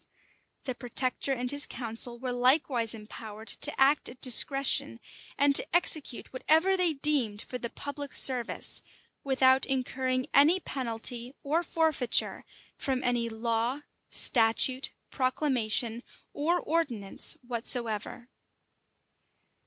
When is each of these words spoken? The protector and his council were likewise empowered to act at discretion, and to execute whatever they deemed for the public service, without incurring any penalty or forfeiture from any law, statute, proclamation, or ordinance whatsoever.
The 0.63 0.73
protector 0.73 1.31
and 1.31 1.51
his 1.51 1.67
council 1.67 2.17
were 2.17 2.31
likewise 2.31 2.95
empowered 2.95 3.49
to 3.49 3.79
act 3.79 4.09
at 4.09 4.19
discretion, 4.19 4.99
and 5.37 5.55
to 5.55 5.75
execute 5.75 6.33
whatever 6.33 6.75
they 6.75 6.93
deemed 6.93 7.43
for 7.43 7.59
the 7.59 7.69
public 7.69 8.15
service, 8.15 8.81
without 9.23 9.67
incurring 9.67 10.25
any 10.33 10.59
penalty 10.59 11.35
or 11.43 11.61
forfeiture 11.61 12.45
from 12.75 13.03
any 13.03 13.29
law, 13.29 13.81
statute, 14.09 14.91
proclamation, 15.11 16.01
or 16.33 16.59
ordinance 16.59 17.37
whatsoever. 17.45 18.27